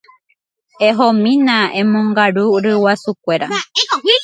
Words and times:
Ehomína 0.87 1.57
emongaru 1.81 2.45
ryguasukuéra. 2.63 3.47